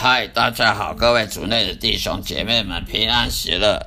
[0.00, 3.84] 嗨，大家好，各位族内的弟兄姐妹们，平安喜乐！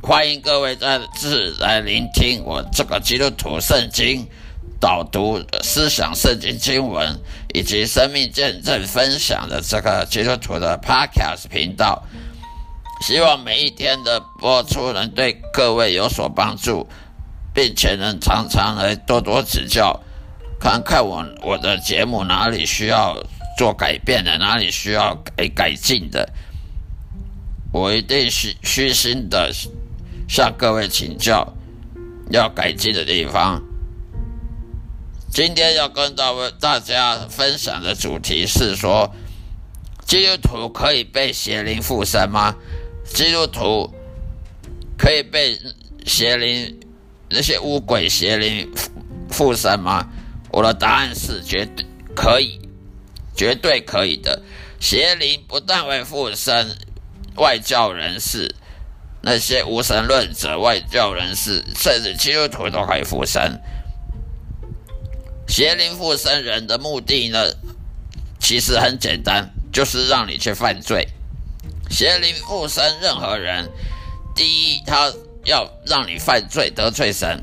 [0.00, 4.24] 欢迎各位再次来聆听我这个基督徒圣经
[4.78, 7.18] 导读、思想圣经经文
[7.52, 12.00] 以及生命见证分享的这个基督徒的 Podcast 频道。
[13.00, 16.88] 希望每一天的播出能对各位有所帮助，
[17.52, 20.00] 并且能常常来多多指教，
[20.60, 23.20] 看看我我的节目哪里需要。
[23.56, 26.28] 做改变的哪里需要改改进的，
[27.72, 29.52] 我一定虚虚心的
[30.28, 31.54] 向各位请教
[32.30, 33.62] 要改进的地方。
[35.30, 39.14] 今天要跟大大家分享的主题是说，
[40.04, 42.54] 基督徒可以被邪灵附身吗？
[43.04, 43.92] 基督徒
[44.98, 45.58] 可以被
[46.04, 46.78] 邪灵
[47.30, 48.70] 那些巫鬼邪灵
[49.30, 50.06] 附身吗？
[50.50, 52.60] 我的答案是绝对可以。
[53.42, 54.40] 绝对可以的。
[54.78, 56.76] 邪灵不但会附身
[57.34, 58.54] 外教人士，
[59.20, 63.60] 那些无神论者、外教人士，甚至基督徒都可以附身。
[65.48, 67.52] 邪灵附身人的目的呢，
[68.38, 71.08] 其实很简单，就是让你去犯罪。
[71.90, 73.68] 邪灵附身任何人，
[74.36, 75.12] 第一，他
[75.44, 77.42] 要让你犯罪得罪神，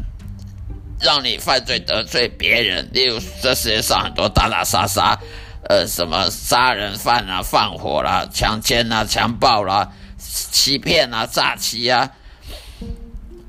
[1.02, 2.90] 让你犯罪得罪别人。
[2.94, 5.20] 例如，这世界上很多打打杀杀。
[5.68, 12.12] 呃，什么杀人犯啊、放火啦、强奸啊、强暴啦、欺骗啊、诈欺啊，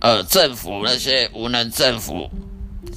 [0.01, 2.29] 呃，政府那些无能政府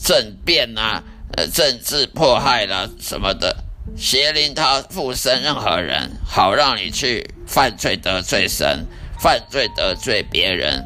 [0.03, 1.03] 政变啊、
[1.38, 3.56] 呃，政治迫害啦什么的，
[3.96, 8.88] 邪灵他附身任何人，好让你去犯罪得罪神，
[9.19, 10.85] 犯罪得罪别人，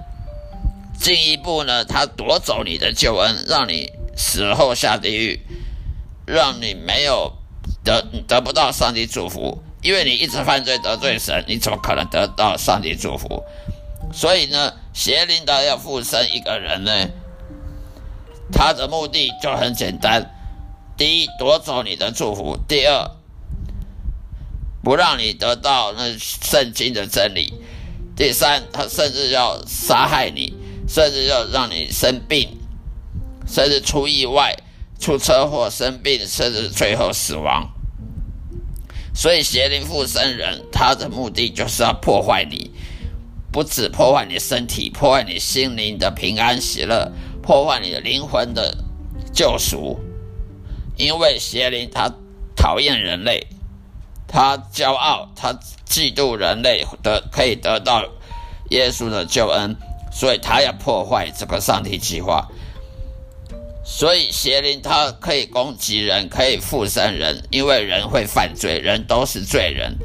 [1.00, 5.40] 进一步呢，他夺走你的救恩，让你死后下地狱，
[6.28, 7.37] 让你没有。
[7.88, 13.42] 得得不到上帝祝福，因为你一直犯罪得罪神，你怎么可能得到上帝祝福？
[14.12, 16.92] 所以呢，邪灵的要附身一个人呢，
[18.51, 20.36] 他的目的就很简单：
[20.98, 23.10] 第一，夺走你的祝福；第二，
[24.84, 27.54] 不让你得到那圣经的真理；
[28.18, 30.54] 第三，他甚至要杀害你，
[30.89, 32.50] 甚至要让你生病，
[33.48, 34.54] 甚至出意外、
[35.00, 37.72] 出车祸、生病，甚至最后死亡。
[39.18, 42.69] 所以邪灵附身人，他的目的就是要破坏你，
[43.52, 47.12] 不止破坏你身体，破坏你心灵的平安喜乐，
[47.42, 48.78] 破坏你的灵魂的
[49.34, 50.00] 救赎。
[50.98, 52.14] 因为邪灵他
[52.56, 53.48] 讨厌人类，
[54.28, 55.52] 他骄傲，他
[55.90, 58.04] 嫉妒人类得可以得到
[58.70, 59.75] 耶稣的救恩，
[60.12, 62.48] 所以他要破坏这个上帝计划。
[63.89, 69.98] 所以邪灵它可以攻击人，可以附身人，因为人会犯罪，人都是罪人。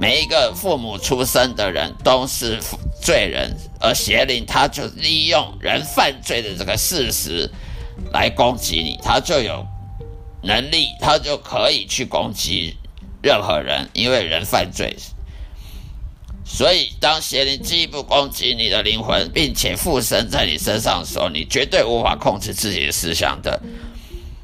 [0.00, 2.58] 每一个父母出生的人都是
[3.00, 7.48] 罪人，而邪灵他就利用人犯罪的这个事实
[8.10, 9.66] 来攻击你，他就有
[10.42, 12.74] 能力，他就可以去攻击
[13.22, 14.96] 任何人，因为人犯罪。
[16.48, 23.60] 所以，当邪灵进一步攻击你的灵魂，并且附身在你身上的时候，你绝对无法控制自己的思想的，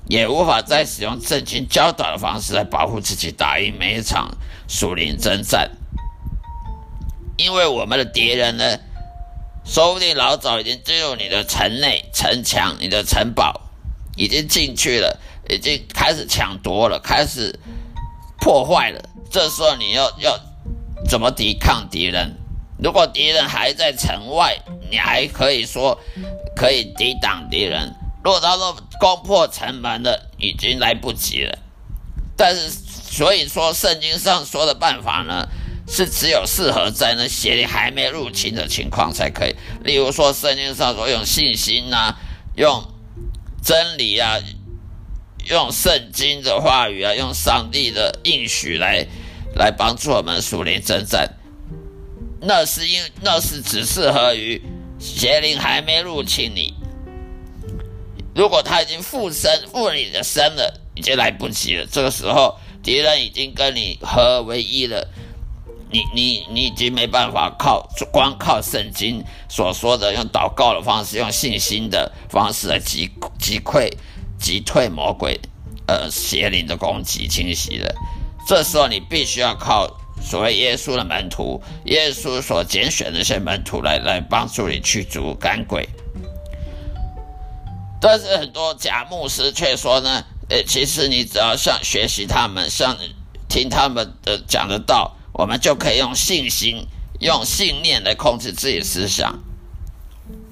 [0.08, 4.36] 也无法再使用正经教导的方式来保护自己，打赢每一场
[4.68, 5.70] 属灵征战。
[7.38, 8.80] 因为我们的敌人呢，
[9.64, 13.60] 说不定老早已经进入你的城内、城墙、你的城堡，
[14.16, 17.58] 已经进去了，已经开始抢夺了，开始
[18.40, 19.00] 破坏了。
[19.30, 20.51] 这时候，你要要。
[21.08, 22.36] 怎么抵抗敌人？
[22.78, 24.58] 如果敌人还在城外，
[24.90, 26.00] 你还可以说
[26.56, 27.94] 可以抵挡敌人。
[28.24, 31.58] 如果他说攻破城门了，已经来不及了。
[32.36, 35.46] 但是，所以说圣经上说的办法呢，
[35.86, 39.54] 是只有适合在那邪灵还没入侵的情况才可以。
[39.84, 42.16] 例如说，圣经上说用信心啊，
[42.56, 42.84] 用
[43.62, 44.38] 真理啊，
[45.48, 49.06] 用圣经的话语啊，用上帝的应许来。
[49.54, 51.28] 来帮助我们属灵征战，
[52.40, 54.62] 那是因那是只适合于
[54.98, 56.74] 邪灵还没入侵你。
[58.34, 61.86] 如果他已经附身附你的身了，已经来不及了。
[61.90, 65.06] 这个时候敌人已经跟你合而为一了，
[65.90, 73.92] 你你你已经没办法靠光靠圣经所说的用祷告的方式，用信心的方式来击击溃
[74.40, 75.38] 击退魔鬼
[75.86, 77.94] 呃邪灵的攻击侵袭了。
[78.46, 79.88] 这时候你必须要靠
[80.20, 85.88] 所谓耶稣的门徒，耶稣所拣选的那些门徒来来帮助你驱逐赶鬼。
[88.00, 92.96] 但是很多假牧师却说呢，呃，其实你只要像学习他们，像
[93.48, 96.86] 听他们的讲的道，我们就可以用信心、
[97.20, 99.38] 用信念来控制自己思想。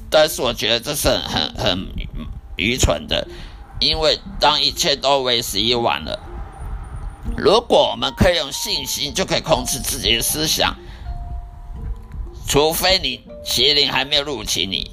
[0.08, 1.20] 但是我觉得这是很
[1.54, 1.88] 很很
[2.56, 3.26] 愚蠢的，
[3.80, 6.18] 因为当一切都为时已晚了。
[7.36, 10.76] 如果我们可以用信心就可以控制自己的思想，
[12.46, 14.90] 除非你邪灵还没有入侵你。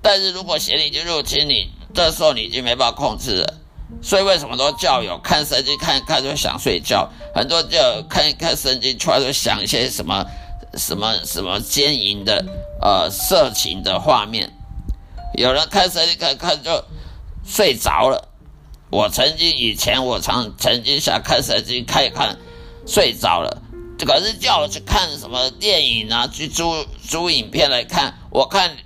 [0.00, 3.54] 但是如果邪灵已经入侵你，这时候你已经没办法控制了。
[4.02, 7.10] 所以为什么说教友看圣经看看就想睡觉？
[7.34, 10.24] 很多教友看一看圣经突然就想一些什么
[10.76, 12.44] 什么什么奸淫的
[12.80, 14.52] 呃色情的画面。
[15.34, 16.84] 有人看圣经看看就
[17.44, 18.28] 睡着了。
[18.94, 22.38] 我曾经以前我常曾经想看手机看一看，
[22.86, 23.60] 睡着了。
[23.98, 28.76] 可是叫我去看什么电影啊，去租租影片来看，我看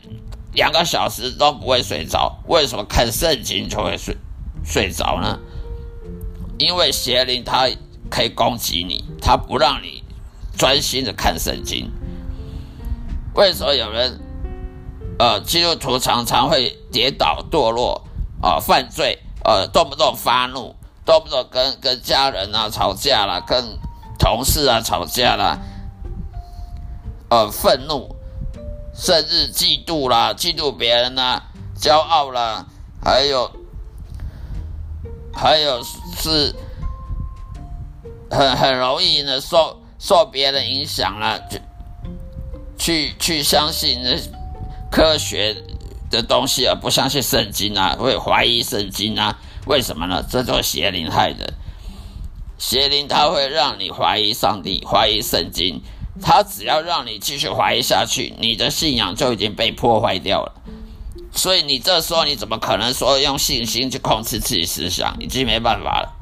[0.54, 2.38] 两个小时都不会睡着。
[2.46, 4.16] 为什么看圣经就会睡
[4.64, 5.38] 睡着呢？
[6.58, 7.68] 因为邪灵它
[8.08, 10.02] 可以攻击你，它不让你
[10.56, 11.92] 专心的看圣经。
[13.34, 14.18] 为什么有人
[15.18, 18.06] 呃基督徒常常会跌倒堕落
[18.40, 19.18] 啊犯罪？
[19.48, 23.78] 呃，动不动发怒，动不动跟跟家人啊吵架了，跟
[24.18, 25.58] 同事啊吵架了，
[27.30, 28.14] 呃，愤怒，
[28.94, 31.44] 甚至嫉妒啦，嫉妒别人啦，
[31.80, 32.66] 骄傲啦，
[33.02, 33.50] 还有，
[35.32, 36.54] 还有是
[38.30, 41.62] 很很容易呢受受别人影响了，去
[42.76, 44.14] 去去相信那
[44.90, 45.56] 科学。
[46.10, 49.38] 的东西而不相信圣经啊，会怀疑圣经啊？
[49.68, 50.24] 为什么呢？
[50.28, 51.52] 这就是邪灵害的。
[52.58, 55.82] 邪灵它会让你怀疑上帝，怀疑圣经。
[56.20, 60.52] 它只要让你继续怀疑下去，你的信仰就已经被破坏掉了。
[61.32, 65.16] 所以你这时候你怎么可能说用信心去控制自己思想？
[65.20, 66.12] 已经没办法了。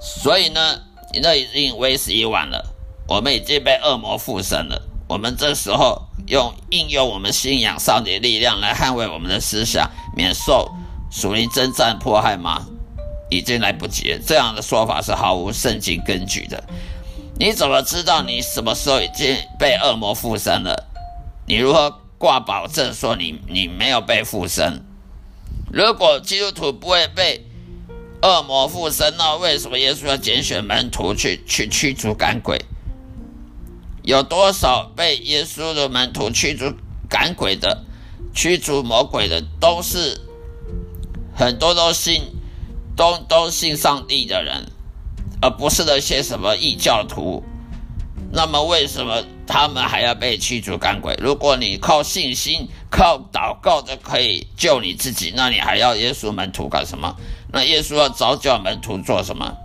[0.00, 0.80] 所以呢，
[1.14, 2.74] 你那已经为时已晚了。
[3.08, 4.82] 我们已经被恶魔附身了。
[5.08, 6.02] 我们这时候。
[6.26, 10.70] 用应用我们信仰上帝的力量来捍卫我们的思想，免受
[11.10, 12.66] 属灵征战迫害吗？
[13.30, 14.18] 已经来不及了。
[14.26, 16.64] 这样的说法是毫无圣经根据的。
[17.38, 20.88] 你怎么知道你什么时候已经被恶魔附身了？
[21.46, 24.84] 你如何挂保证说你你没有被附身？
[25.72, 27.46] 如果基督徒不会被
[28.22, 32.60] 恶魔附身，那为什么耶稣要拣选门徒去去驱逐赶鬼？
[34.02, 36.74] 有多少被耶稣的门徒驱逐
[37.08, 37.84] 赶鬼的、
[38.34, 40.20] 驱逐魔鬼的，都是
[41.40, 42.22] 很多都信、
[42.94, 44.70] 都都信上帝的人，
[45.40, 47.42] 而不是那些什么异教徒。
[48.30, 51.14] 那么，为什么他们还要被驱逐赶鬼？
[51.18, 57.16] 如果你靠信心、靠祷告就可以救你自己，那你还要耶稣门徒干什么？
[57.50, 59.56] 那耶稣要早教门徒做什么？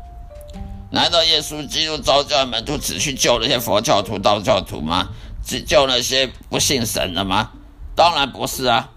[0.92, 5.10] 难道耶稣基督召教门徒只去救那些佛教徒、道教徒吗？
[5.44, 7.52] 只救那些不信神的吗？
[7.98, 8.92] 当然不是啊。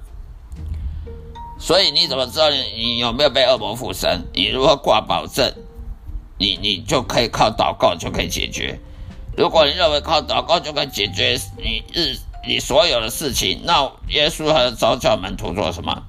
[1.59, 4.25] 所以你怎么知道你你有没有被恶魔附身？
[4.33, 5.53] 你如何挂保证？
[6.39, 8.79] 你你就可以靠祷告就可以解决。
[9.37, 16.05] 如果你认为靠祷告就可以解决你日你所有的事情，那耶稣和召教门徒做什么？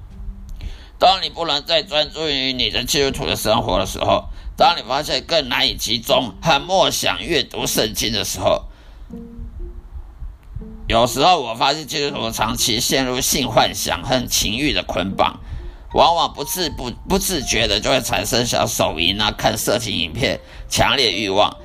[0.98, 4.26] 当你不能再专注于你的基督徒的生活的时候，
[4.56, 8.66] 当你发现更难以集中和默想阅读圣经的时候，
[10.90, 15.38] 有时候我发现基督徒长期陷入性幻想和情欲的捆绑，
[15.94, 21.56] 往往不自不不自觉的就会产生想手淫啊、看色情影片、强烈欲望。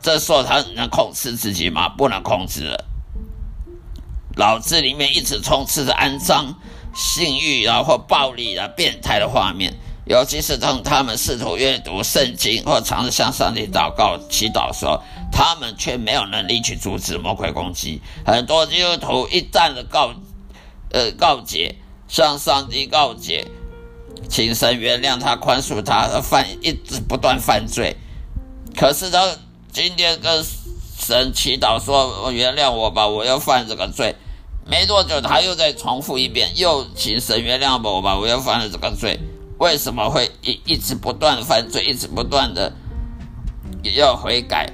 [0.00, 1.88] 这时候他能控制自己吗？
[1.88, 2.84] 不能控制了，
[4.36, 6.54] 脑子里面一直充斥着肮脏。
[6.94, 9.74] 性欲啊，或暴力啊，变态的画面，
[10.06, 18.00] 尤其是当他们试图阅读圣经或尝试向上帝祷告、祈祷的时候，他们却没有能力去阻止魔鬼攻击。
[18.24, 20.12] 很多基督徒一旦的告，
[20.90, 21.76] 呃，告诫，
[22.08, 23.46] 向上帝告解，
[24.28, 27.96] 请神原谅他、宽恕他，犯一直不断犯罪。
[28.76, 29.36] 可是他
[29.72, 30.44] 今天跟
[30.98, 34.16] 神祈祷说：“原谅我吧，我要犯这个罪。”
[34.68, 39.20] 没多久，他又再重复一遍，又请神原谅我吧，我又犯了这个罪。
[39.58, 42.72] 为什么会一一直不断犯罪，一直不断的
[43.82, 44.72] 也要悔改？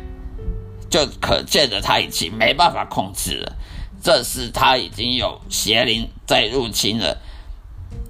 [0.92, 3.56] 就可见的他已经没办法控制了，
[4.02, 7.16] 这是他已经有邪灵在入侵了，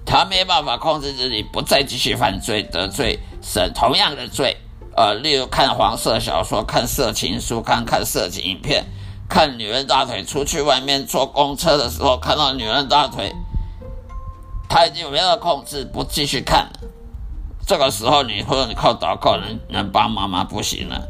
[0.04, 4.56] 他没办法控制自己，不再继续犯罪，得罪神同样的罪。
[4.96, 8.84] 呃，例如看黄色小说、看色情书、看看色情影片。
[9.28, 13.32] 看女人大腿，出去外面坐公车的时候看到女人大腿，
[14.68, 16.72] 他已经没有控制，不继续看了。
[17.66, 20.44] 这个时候，你或者你靠祷告能能帮忙吗？
[20.44, 21.08] 不行了，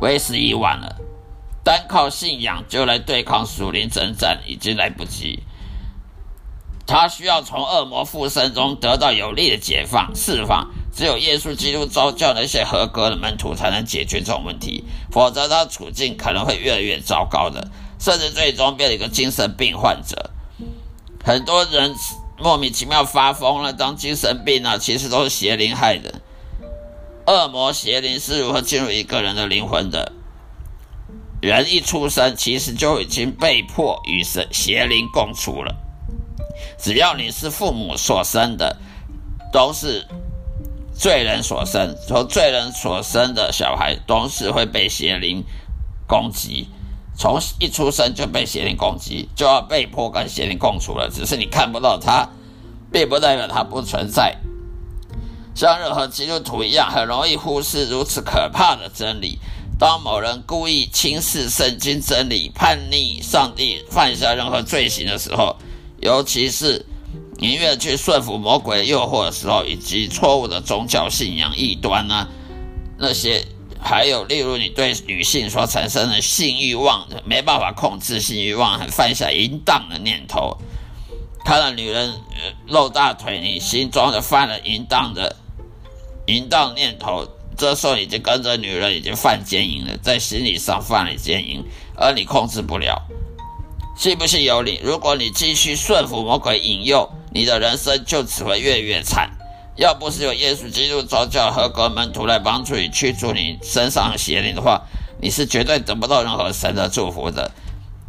[0.00, 0.96] 为时已晚了。
[1.64, 5.40] 单靠信仰就来对抗属灵征战，已经来不及。
[6.86, 10.70] 他需要从恶魔附身中得到有力的解放、释放。
[10.90, 20.30] 只有耶稣基督召教那些合格的门徒，才能解决这种问题，否则他处境可能会越来越糟糕的，甚至最终变成一个精神病患者。
[21.22, 21.94] 很多人
[22.38, 26.22] 莫名其妙发疯了，当精神病啊，其实都是邪灵害的。
[27.28, 30.12] 恶魔邪灵是如何进入一个人的灵魂的？
[31.42, 35.76] 人一出生，其实就已经被迫与神邪灵共处了。
[36.78, 38.78] 只要你是父母所生的，
[39.52, 40.06] 都是。
[41.00, 45.44] 罪人所生，从罪人所生的小孩都是会被邪灵
[46.08, 46.66] 攻击，
[47.16, 51.08] 从一出生就被邪灵攻击，就要被迫跟邪灵共处了。
[51.08, 52.28] 只是你看不到他，
[52.90, 54.38] 并不代表他不存在。
[55.58, 59.40] 像任何基督徒一样，很容易忽视如此可怕的真理。
[59.76, 65.56] 当某人故意轻视圣经真理、叛逆上帝、犯下任何罪行的时候，
[66.00, 66.86] 尤其是。
[67.40, 72.26] 宁愿去顺服魔鬼诱惑的时候，以及错误的宗教信仰异端呢？
[72.96, 73.44] 那些
[73.80, 80.56] 还有例如你对女性所产生的性欲望，没办法控制性欲望，很犯下淫荡的念头。
[81.44, 82.12] 看到女人
[82.66, 85.36] 露大腿，你心中的犯了淫荡的
[86.28, 87.26] 淫荡念头。
[87.56, 91.64] 这时候已经跟着女人已经犯奸淫了，在心理上犯了奸淫，
[91.96, 93.02] 而你控制不了。
[93.96, 94.78] 信不信由你。
[94.80, 99.28] 如果你继续顺服魔鬼引诱，你的人生就只会越越惨。
[99.74, 104.82] 要不是有耶稣基督召教合格门徒来帮助你驱逐你身上邪灵的话，
[105.20, 107.50] 你是绝对得不到任何神的祝福的。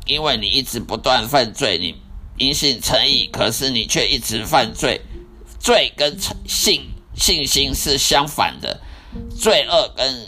[0.06, 1.96] 因为你一直不断犯罪，你
[2.38, 5.02] 因信诚意，可是你却一直犯罪。
[5.60, 6.16] 罪跟
[6.48, 6.84] 信
[7.20, 8.82] 信心是相反的，
[9.38, 10.28] 罪恶跟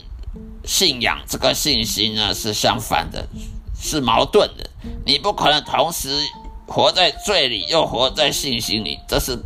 [0.63, 3.27] 信仰这个信心呢是相反的，
[3.81, 4.69] 是矛盾的。
[5.05, 6.09] 你不可能同时。
[6.67, 9.37] 活在罪里，又活在信心里，这是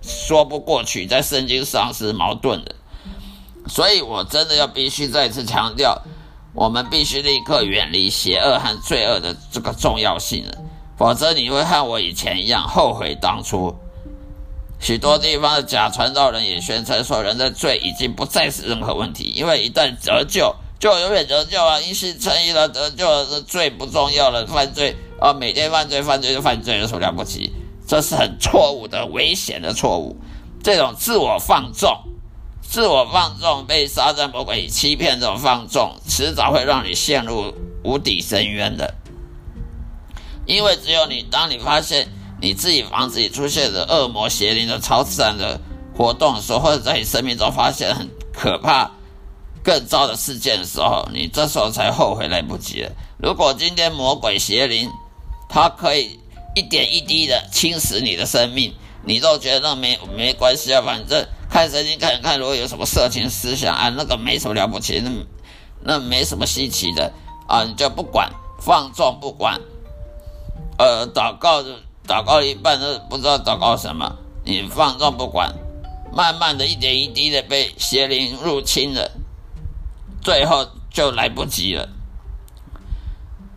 [0.00, 2.74] 说不过去，在圣经上是矛盾的。
[3.68, 6.00] 所以我真的要必须再次强调，
[6.54, 10.56] 我们必须立刻远离邪恶和罪恶的这个重要性了，
[10.96, 13.76] 否则你会和我以前一样后悔当初。
[14.82, 21.80] 许多地方的假传道人也宣称说，人的罪已经不再是任何问题，因为一旦得救，就永远得救啊！
[21.80, 24.96] 因信称义了，得救了，罪不重要了，犯罪。
[25.20, 27.52] 啊，每天犯罪，犯罪就犯罪，有什么了不起？
[27.86, 30.16] 这是很错误的、危险的错误。
[30.64, 31.96] 这种自我放纵、
[32.60, 38.94] 自我放纵、被撒旦魔鬼欺骗，这种放纵，迟早会让你陷入无底深渊的。
[40.44, 42.08] 因为只有你，当你发现
[42.42, 45.60] 你自己房子里出现的恶魔邪灵的超自然的
[45.96, 48.90] 活动的时候，或者在你生命中发现很可怕、
[49.62, 52.90] 更糟的事件的时候，你这时候才后悔来不及了。
[53.16, 54.90] 如果今天魔鬼邪灵，
[55.48, 56.18] 它可以
[56.56, 65.12] 一点一滴的侵蚀你的生命，你都觉得没没关系啊，反正看神经看看，如果有什么色情思想啊，那个没什么了不起，那
[65.84, 67.12] 那没什么稀奇的
[67.46, 68.28] 啊，你就不管，
[68.60, 69.60] 放纵不管，
[70.78, 71.62] 呃，祷告
[72.06, 75.54] 祷告一半都不知道祷告什么，你放纵不管，
[76.12, 79.12] 慢慢的一点一滴的被邪灵入侵了。
[80.20, 81.88] 最后就来不及了，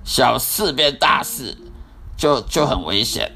[0.03, 1.57] 小事变大事，
[2.17, 3.33] 就就很危险。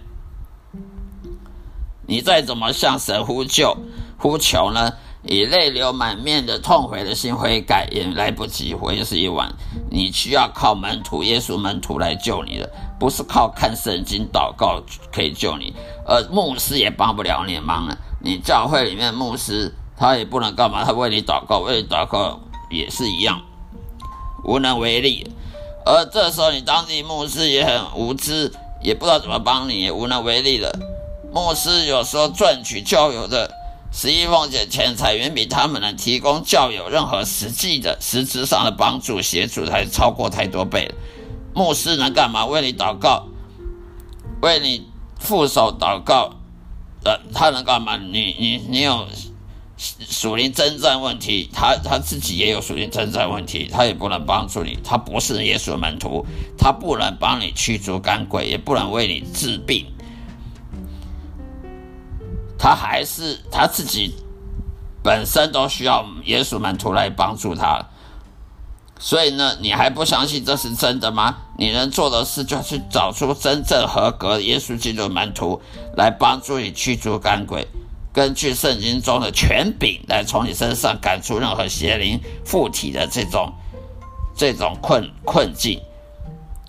[2.07, 3.77] 你再怎么向神呼救、
[4.17, 4.93] 呼求呢？
[5.29, 9.53] 以泪流满面的痛悔的心悔改，也来不及，为时已晚。
[9.91, 12.67] 你需要靠门徒、耶稣门徒来救你的，
[13.00, 14.81] 不是靠看圣经、祷告
[15.13, 15.75] 可以救你。
[16.03, 17.95] 而牧师也帮不了你忙了。
[18.19, 20.83] 你教会里面牧师，他也不能干嘛？
[20.83, 22.39] 他为你祷告，为你祷告。
[22.71, 23.41] 也是一样，
[24.43, 25.27] 无能为力。
[25.88, 30.71] 而这时候，你当地牧师也很无知，也不知道怎么帮你，也无能为力了。
[31.33, 33.51] 牧师有时候赚取教友的
[33.91, 40.91] 十一奉献钱财，远比他们能提供教友任何实际的实质上的帮助协助，还超过太多倍。
[41.53, 42.46] 牧师能干嘛？
[42.46, 43.27] 为你祷告，
[44.41, 44.88] 为你
[45.19, 46.36] 副手祷告。
[47.03, 47.98] 呃，他能干嘛？
[47.98, 49.08] 你你你有？
[49.81, 56.25] 属灵征战问题，他他自己也有属灵征战问题，他也不能帮助你，他不是耶稣门徒，
[56.58, 59.86] 他不能帮你驱逐干鬼，也不能为你治病，
[62.59, 64.13] 他还是他自己
[65.01, 67.83] 本身都需要耶稣门徒来帮助他，
[68.99, 71.37] 所以呢，你还不相信这是真的吗？
[71.57, 75.61] 你能做的事就是找出真正合格耶稣基督门徒
[75.95, 77.65] 来帮助你驱逐赶鬼。
[78.11, 83.53] 根据圣经中的权柄来从你身上赶出任何邪灵附体的这种
[84.35, 85.79] 这种困困境，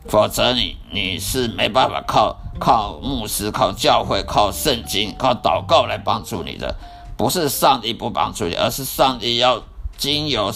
[0.09, 6.75] 否则你你是没办法靠靠牧师、靠教会、靠圣经、靠祷告来帮助你的。
[7.17, 9.63] 不是上帝不帮助你，而是上帝要
[9.99, 10.51] 经由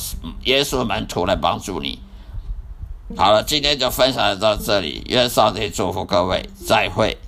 [0.45, 1.99] 耶稣门徒来帮助你。
[3.17, 7.19] 好了，今天就分享到这里，愿上帝祝福各位，再会。